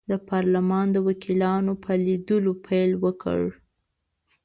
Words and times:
د 0.09 0.11
پارلمان 0.29 0.87
د 0.93 0.97
وکیلانو 1.07 1.73
په 1.83 1.91
لیدلو 2.05 2.51
پیل 2.65 2.91
وکړ. 3.03 3.41